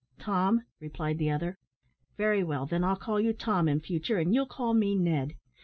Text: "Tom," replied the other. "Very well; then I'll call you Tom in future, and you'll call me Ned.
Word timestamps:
"Tom," 0.17 0.63
replied 0.79 1.19
the 1.19 1.29
other. 1.29 1.59
"Very 2.17 2.43
well; 2.43 2.65
then 2.65 2.83
I'll 2.83 2.95
call 2.95 3.19
you 3.19 3.33
Tom 3.33 3.67
in 3.67 3.81
future, 3.81 4.17
and 4.17 4.33
you'll 4.33 4.47
call 4.47 4.73
me 4.73 4.95
Ned. 4.95 5.33